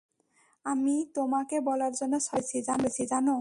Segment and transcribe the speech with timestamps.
[0.65, 3.29] আমি তোমাকে বলার জন্য ছটফট করেছি, জানো!